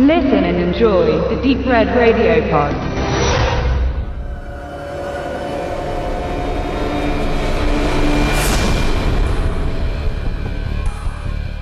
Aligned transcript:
Listen 0.00 0.44
and 0.44 0.56
enjoy 0.56 1.28
the 1.28 1.36
Deep 1.42 1.66
Red 1.66 1.88
Radio 1.94 2.40
Pod. 2.48 2.74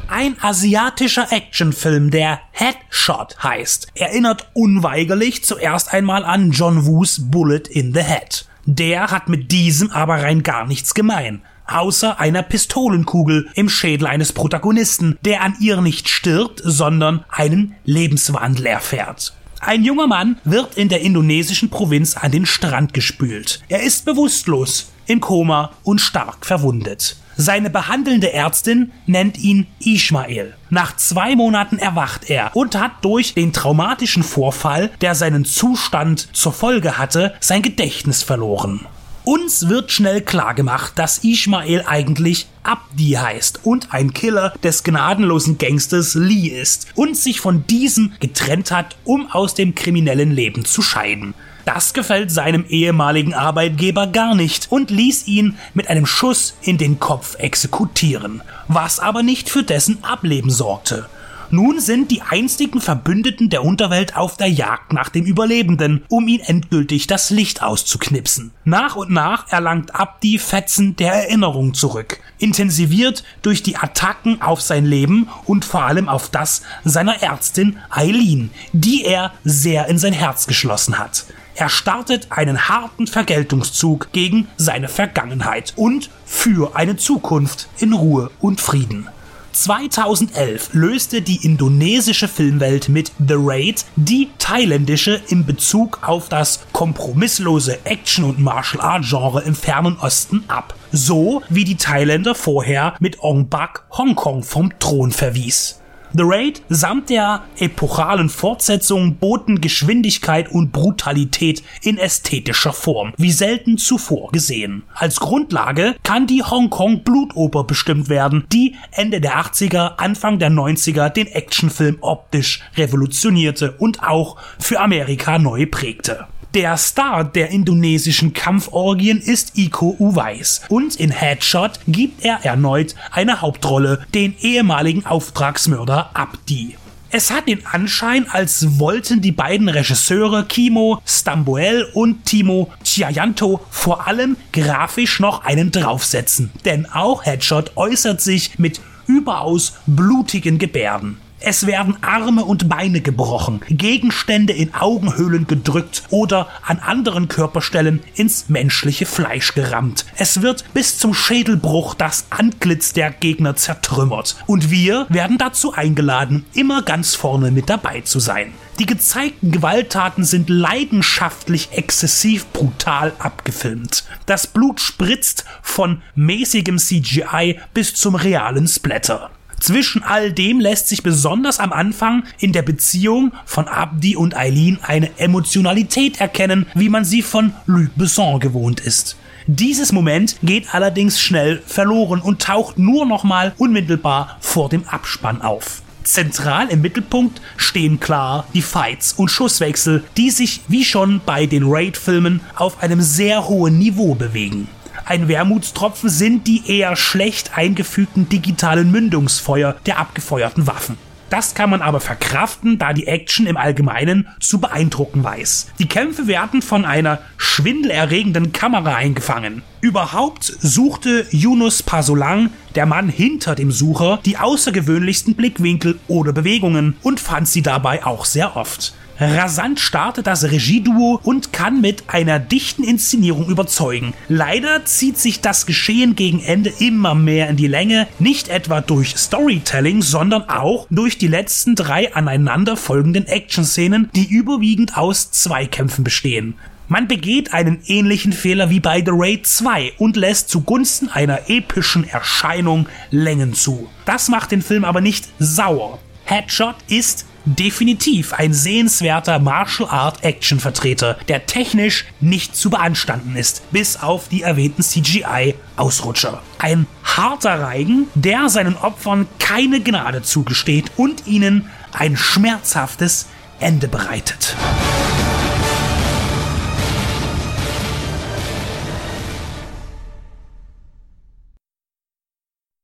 Ein 0.09 0.37
asiatischer 0.41 1.33
Actionfilm, 1.33 2.13
der 2.13 2.39
Headshot 2.53 3.43
heißt, 3.43 3.89
erinnert 3.97 4.49
unweigerlich 4.55 5.43
zuerst 5.43 5.93
einmal 5.93 6.25
an 6.25 6.53
John 6.53 6.87
Woos 6.87 7.33
Bullet 7.33 7.67
in 7.69 7.93
the 7.93 8.05
Head. 8.05 8.47
Der 8.67 9.11
hat 9.11 9.29
mit 9.29 9.51
diesem 9.51 9.91
aber 9.91 10.23
rein 10.23 10.45
gar 10.45 10.65
nichts 10.65 10.95
gemein 10.95 11.43
außer 11.69 12.19
einer 12.19 12.43
Pistolenkugel 12.43 13.49
im 13.55 13.69
Schädel 13.69 14.07
eines 14.07 14.33
Protagonisten, 14.33 15.19
der 15.25 15.43
an 15.43 15.55
ihr 15.61 15.81
nicht 15.81 16.09
stirbt, 16.09 16.61
sondern 16.65 17.25
einen 17.29 17.75
Lebenswandel 17.85 18.67
erfährt. 18.67 19.35
Ein 19.61 19.85
junger 19.85 20.07
Mann 20.07 20.39
wird 20.45 20.77
in 20.77 20.89
der 20.89 21.01
indonesischen 21.01 21.69
Provinz 21.69 22.17
an 22.17 22.31
den 22.31 22.47
Strand 22.47 22.95
gespült. 22.95 23.61
Er 23.69 23.83
ist 23.83 24.05
bewusstlos, 24.05 24.93
im 25.07 25.21
Koma 25.21 25.73
und 25.83 26.01
stark 26.01 26.47
verwundet. 26.47 27.17
Seine 27.41 27.71
behandelnde 27.71 28.33
Ärztin 28.33 28.91
nennt 29.07 29.39
ihn 29.39 29.69
Ismail. 29.79 30.55
Nach 30.71 30.97
zwei 30.97 31.37
Monaten 31.37 31.79
erwacht 31.79 32.29
er 32.29 32.55
und 32.55 32.77
hat 32.77 32.93
durch 33.03 33.35
den 33.35 33.53
traumatischen 33.53 34.25
Vorfall, 34.25 34.91
der 35.01 35.15
seinen 35.15 35.45
Zustand 35.45 36.29
zur 36.33 36.53
Folge 36.53 36.99
hatte, 36.99 37.35
sein 37.39 37.63
Gedächtnis 37.63 38.25
verloren. 38.25 38.87
Uns 39.31 39.69
wird 39.69 39.93
schnell 39.93 40.23
klargemacht, 40.23 40.99
dass 40.99 41.19
Ismail 41.19 41.85
eigentlich 41.87 42.47
Abdi 42.63 43.11
heißt 43.11 43.61
und 43.63 43.93
ein 43.93 44.15
Killer 44.15 44.55
des 44.63 44.85
gnadenlosen 44.85 45.59
Gangsters 45.59 46.15
Lee 46.15 46.47
ist 46.49 46.87
und 46.95 47.15
sich 47.15 47.39
von 47.39 47.67
diesem 47.67 48.15
getrennt 48.21 48.71
hat, 48.71 48.97
um 49.05 49.31
aus 49.31 49.53
dem 49.53 49.75
kriminellen 49.75 50.31
Leben 50.31 50.65
zu 50.65 50.81
scheiden. 50.81 51.35
Das 51.67 51.93
gefällt 51.93 52.31
seinem 52.31 52.65
ehemaligen 52.71 53.35
Arbeitgeber 53.35 54.07
gar 54.07 54.35
nicht 54.35 54.73
und 54.73 54.91
ließ 54.91 55.27
ihn 55.27 55.59
mit 55.75 55.91
einem 55.91 56.07
Schuss 56.07 56.55
in 56.63 56.79
den 56.79 56.99
Kopf 56.99 57.39
exekutieren, 57.39 58.41
was 58.67 58.99
aber 58.99 59.23
nicht 59.23 59.51
für 59.51 59.63
dessen 59.63 60.03
Ableben 60.05 60.49
sorgte. 60.49 61.07
Nun 61.51 61.81
sind 61.81 62.11
die 62.11 62.21
einstigen 62.21 62.81
Verbündeten 62.81 63.49
der 63.49 63.65
Unterwelt 63.65 64.17
auf 64.17 64.37
der 64.37 64.49
Jagd 64.49 64.93
nach 64.93 65.09
dem 65.09 65.25
Überlebenden, 65.25 66.05
um 66.09 66.29
ihn 66.29 66.41
endgültig 66.41 67.07
das 67.07 67.31
Licht 67.31 67.63
auszuknipsen. 67.63 68.53
Nach 68.65 68.97
und 68.97 69.11
nach 69.11 69.51
erlangt 69.51 69.95
Abdi 69.95 70.39
Fetzen 70.39 70.97
der 70.97 71.15
Erinnerung 71.15 71.73
zurück, 71.73 72.21
intensiviert 72.39 73.25
durch 73.41 73.63
die 73.63 73.77
Attacken 73.77 74.43
auf 74.43 74.61
sein 74.61 74.85
Leben 74.85 75.29
und 75.47 75.65
vor 75.65 75.85
allem 75.85 76.09
auf 76.09 76.29
das 76.29 76.63
seiner 76.85 77.23
Ärztin 77.23 77.79
Eileen, 77.89 78.51
die 78.73 79.05
er 79.05 79.33
sehr 79.43 79.87
in 79.87 79.99
sein 79.99 80.13
Herz 80.13 80.47
geschlossen 80.47 80.99
hat. 80.99 81.25
Er 81.55 81.71
startet 81.71 82.29
einen 82.31 82.69
harten 82.69 83.07
Vergeltungszug 83.07 84.13
gegen 84.13 84.47
seine 84.59 84.89
Vergangenheit 84.89 85.73
und 85.77 86.11
für 86.25 86.77
eine 86.77 86.97
Zukunft 86.97 87.69
in 87.79 87.95
Ruhe 87.95 88.31
und 88.39 88.61
Frieden. 88.61 89.09
2011 89.53 90.71
löste 90.73 91.23
die 91.23 91.45
indonesische 91.45 92.29
Filmwelt 92.29 92.89
mit 92.89 93.13
The 93.19 93.35
Raid 93.37 93.85
die 93.97 94.29
thailändische 94.39 95.21
in 95.29 95.45
Bezug 95.45 96.01
auf 96.03 96.29
das 96.29 96.61
kompromisslose 96.73 97.85
Action- 97.85 98.25
und 98.25 98.39
Martial-Art-Genre 98.39 99.43
im 99.43 99.55
fernen 99.55 99.99
Osten 99.99 100.45
ab. 100.49 100.75
So 100.93 101.43
wie 101.49 101.65
die 101.65 101.77
Thailänder 101.77 102.35
vorher 102.35 102.95
mit 103.01 103.21
Ong 103.23 103.49
Bak 103.49 103.85
Hongkong 103.91 104.43
vom 104.43 104.79
Thron 104.79 105.13
verwies. 105.13 105.81
The 106.15 106.23
Raid 106.25 106.63
samt 106.71 107.11
der 107.11 107.43
epochalen 107.59 108.31
Fortsetzung 108.31 109.17
boten 109.17 109.61
Geschwindigkeit 109.61 110.51
und 110.51 110.73
Brutalität 110.73 111.63
in 111.83 111.99
ästhetischer 111.99 112.73
Form, 112.73 113.13
wie 113.19 113.31
selten 113.31 113.77
zuvor 113.77 114.33
gesehen. 114.33 114.85
Als 114.95 115.21
Grundlage 115.21 115.97
kann 116.03 116.27
die 116.27 116.43
Hongkong 116.43 117.03
Blutoper 117.03 117.65
bestimmt 117.65 118.09
werden, 118.09 118.45
die 118.53 118.75
Ende 118.93 119.21
der 119.21 119.39
80er, 119.39 119.97
Anfang 119.99 120.39
der 120.39 120.51
90er 120.51 121.11
den 121.11 121.27
Actionfilm 121.27 121.99
optisch 122.01 122.63
revolutionierte 122.77 123.73
und 123.73 124.03
auch 124.03 124.37
für 124.59 124.81
Amerika 124.81 125.39
neu 125.39 125.67
prägte. 125.67 126.27
Der 126.55 126.79
Star 126.79 127.25
der 127.25 127.51
indonesischen 127.51 128.33
Kampforgien 128.33 129.21
ist 129.21 129.59
Iko 129.59 129.97
Uwais 129.99 130.63
und 130.71 130.97
in 130.97 131.11
Headshot 131.11 131.79
gibt 131.87 132.25
er 132.25 132.43
erneut 132.43 132.95
eine 133.11 133.43
Hauptrolle, 133.43 134.07
den 134.15 134.35
ehemaligen 134.41 135.05
Auftragsmörder 135.05 136.11
Abdi. 136.15 136.77
Es 137.11 137.31
hat 137.31 137.49
den 137.49 137.67
Anschein, 137.67 138.27
als 138.31 138.79
wollten 138.79 139.21
die 139.21 139.33
beiden 139.33 139.69
Regisseure 139.69 140.47
Kimo 140.47 141.03
Stambuel 141.05 141.87
und 141.93 142.25
Timo 142.25 142.71
Chiayanto 142.83 143.61
vor 143.69 144.07
allem 144.07 144.39
grafisch 144.53 145.21
noch 145.21 145.45
einen 145.45 145.71
draufsetzen, 145.71 146.51
denn 146.65 146.87
auch 146.87 147.27
Headshot 147.27 147.73
äußert 147.77 148.23
sich 148.23 148.59
mit 148.59 148.81
überaus 149.09 149.75
blutigen 149.87 150.59
Gebärden. 150.59 151.19
Es 151.41 151.67
werden 151.67 151.97
Arme 152.03 152.45
und 152.45 152.69
Beine 152.69 153.01
gebrochen, 153.01 153.61
Gegenstände 153.69 154.53
in 154.53 154.75
Augenhöhlen 154.75 155.47
gedrückt 155.47 156.03
oder 156.11 156.49
an 156.67 156.81
anderen 156.81 157.29
Körperstellen 157.29 158.01
ins 158.15 158.49
menschliche 158.49 159.07
Fleisch 159.07 159.55
gerammt. 159.55 160.05
Es 160.17 160.43
wird 160.43 160.65
bis 160.75 160.99
zum 160.99 161.15
Schädelbruch 161.15 161.95
das 161.95 162.27
Antlitz 162.31 162.93
der 162.93 163.13
Gegner 163.13 163.55
zertrümmert. 163.55 164.37
Und 164.47 164.73
wir 164.73 165.07
werden 165.11 165.39
dazu 165.39 165.73
eingeladen, 165.73 166.45
immer 166.55 166.83
ganz 166.83 167.15
vorne 167.15 167.53
mit 167.53 167.71
dabei 167.71 168.01
zu 168.01 168.19
sein. 168.19 168.53
Die 168.79 168.87
gezeigten 168.87 169.51
Gewalttaten 169.51 170.23
sind 170.23 170.49
leidenschaftlich 170.49 171.71
exzessiv 171.73 172.47
brutal 172.53 173.13
abgefilmt. 173.19 174.05
Das 174.27 174.47
Blut 174.47 174.81
spritzt 174.81 175.45
von 175.63 176.03
mäßigem 176.15 176.79
CGI 176.79 177.59
bis 177.75 177.95
zum 177.95 178.15
realen 178.15 178.69
Splatter. 178.69 179.31
Zwischen 179.59 180.05
all 180.05 180.33
dem 180.33 180.61
lässt 180.61 180.87
sich 180.87 181.03
besonders 181.03 181.59
am 181.59 181.73
Anfang 181.73 182.23
in 182.39 182.53
der 182.53 182.63
Beziehung 182.63 183.33
von 183.45 183.67
Abdi 183.67 184.15
und 184.15 184.37
Eileen 184.37 184.79
eine 184.83 185.11
Emotionalität 185.19 186.21
erkennen, 186.21 186.67
wie 186.75 186.89
man 186.89 187.05
sie 187.05 187.23
von 187.23 187.53
Luc 187.67 187.91
Besson 187.97 188.39
gewohnt 188.39 188.79
ist. 188.79 189.17
Dieses 189.49 189.91
Moment 189.91 190.37
geht 190.45 190.73
allerdings 190.73 191.21
schnell 191.21 191.61
verloren 191.67 192.21
und 192.21 192.43
taucht 192.43 192.79
nur 192.79 193.07
nochmal 193.07 193.55
unmittelbar 193.59 194.37
vor 194.41 194.69
dem 194.69 194.87
Abspann 194.87 195.43
auf. 195.43 195.83
Zentral 196.13 196.69
im 196.69 196.81
Mittelpunkt 196.81 197.41
stehen 197.57 198.01
klar 198.01 198.47
die 198.55 198.63
Fights 198.63 199.13
und 199.13 199.31
Schusswechsel, 199.31 200.05
die 200.17 200.31
sich 200.31 200.63
wie 200.69 200.85
schon 200.85 201.21
bei 201.25 201.47
den 201.47 201.65
Raid-Filmen 201.67 202.41
auf 202.57 202.83
einem 202.83 203.01
sehr 203.01 203.47
hohen 203.49 203.79
Niveau 203.79 204.15
bewegen. 204.15 204.69
Ein 205.05 205.29
Wermutstropfen 205.29 206.11
sind 206.11 206.47
die 206.47 206.63
eher 206.67 206.97
schlecht 206.97 207.57
eingefügten 207.57 208.29
digitalen 208.29 208.91
Mündungsfeuer 208.91 209.77
der 209.87 209.99
abgefeuerten 209.99 210.67
Waffen. 210.67 210.99
Das 211.31 211.55
kann 211.55 211.71
man 211.71 211.83
aber 211.83 212.01
verkraften, 212.01 212.79
da 212.79 212.93
die 212.93 213.07
Action 213.07 213.47
im 213.47 213.57
Allgemeinen 213.57 214.29
zu 214.41 214.61
beeindrucken 214.61 215.23
weiß. 215.23 215.69
Die 215.79 215.89
Kämpfe 215.89 216.27
werden 216.27 216.63
von 216.63 216.85
einer 216.85 217.21
schwindelerregenden 217.37 218.53
Kamera 218.53 218.95
eingefangen. 218.95 219.63
Überhaupt 219.81 220.45
suchte 220.45 221.27
Yunus 221.31 221.83
Pasolang, 221.83 222.51
der 222.75 222.87
Mann 222.87 223.09
hinter 223.09 223.55
dem 223.55 223.71
Sucher, 223.71 224.21
die 224.25 224.39
außergewöhnlichsten 224.39 225.35
Blickwinkel 225.35 225.99
oder 226.09 226.33
Bewegungen 226.33 226.97
und 227.03 227.21
fand 227.21 227.49
sie 227.49 227.63
dabei 227.63 228.05
auch 228.07 228.25
sehr 228.25 228.57
oft. 228.57 228.95
Rasant 229.21 229.81
startet 229.81 230.29
das 230.29 230.45
Regieduo 230.45 231.21
und 231.25 231.53
kann 231.53 231.81
mit 231.81 232.05
einer 232.07 232.39
dichten 232.39 232.85
Inszenierung 232.85 233.49
überzeugen. 233.49 234.15
Leider 234.29 234.85
zieht 234.85 235.19
sich 235.19 235.41
das 235.41 235.67
Geschehen 235.67 236.15
gegen 236.15 236.41
Ende 236.41 236.73
immer 236.79 237.17
mehr 237.17 237.49
in 237.49 237.57
die 237.57 237.67
Länge, 237.67 238.07
nicht 238.21 238.49
etwa 238.49 238.81
durch 238.81 239.17
Storytelling, 239.17 240.03
sondern 240.03 240.49
auch 240.49 240.87
durch 240.91 241.19
die 241.19 241.27
letzten 241.27 241.75
drei 241.75 242.15
aneinander 242.15 242.77
folgenden 242.77 243.27
Action-Szenen, 243.27 244.09
die 244.15 244.27
überwiegend 244.27 244.97
aus 244.97 245.33
Zweikämpfen 245.33 246.05
bestehen. 246.05 246.55
Man 246.87 247.09
begeht 247.09 247.53
einen 247.53 247.81
ähnlichen 247.87 248.33
Fehler 248.33 248.71
wie 248.71 248.81
bei 248.81 249.01
The 249.05 249.11
Raid 249.13 249.47
2 249.47 249.95
und 249.99 250.17
lässt 250.17 250.49
zugunsten 250.49 251.09
einer 251.09 251.51
epischen 251.51 252.09
Erscheinung 252.09 252.89
Längen 253.11 253.53
zu. 253.53 253.89
Das 254.07 254.29
macht 254.29 254.53
den 254.53 254.63
Film 254.63 254.85
aber 254.85 255.01
nicht 255.01 255.29
sauer. 255.39 255.99
Headshot 256.25 256.77
ist 256.89 257.27
definitiv 257.45 258.33
ein 258.33 258.53
sehenswerter 258.53 259.39
Martial 259.39 259.89
Art 259.89 260.25
Action 260.25 260.61
Vertreter, 260.61 261.19
der 261.29 261.47
technisch 261.47 262.05
nicht 262.21 262.57
zu 262.57 262.71
beanstanden 262.71 263.37
ist, 263.37 263.71
bis 263.71 263.97
auf 263.97 264.29
die 264.29 264.43
erwähnten 264.43 264.83
CGI 264.83 265.55
Ausrutscher. 265.77 266.43
Ein 266.59 266.87
harter 267.05 267.61
Reigen, 267.61 268.09
der 268.15 268.49
seinen 268.49 268.77
Opfern 268.77 269.27
keine 269.39 269.81
Gnade 269.81 270.23
zugesteht 270.23 270.91
und 270.97 271.27
ihnen 271.27 271.71
ein 271.93 272.17
schmerzhaftes 272.17 273.27
Ende 273.61 273.89
bereitet. 273.89 274.55